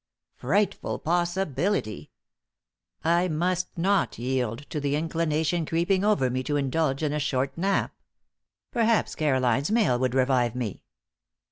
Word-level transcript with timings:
Frightful 0.33 0.97
possibility! 0.97 2.09
I 3.03 3.27
must 3.27 3.67
not 3.77 4.17
yield 4.17 4.67
to 4.71 4.79
the 4.79 4.95
inclination 4.95 5.63
creeping 5.63 6.03
over 6.03 6.31
me 6.31 6.41
to 6.41 6.57
indulge 6.57 7.03
in 7.03 7.13
a 7.13 7.19
short 7.19 7.55
nap. 7.55 7.93
Perhaps 8.71 9.13
Caroline's 9.13 9.69
mail 9.69 9.99
would 9.99 10.15
revive 10.15 10.55
me! 10.55 10.81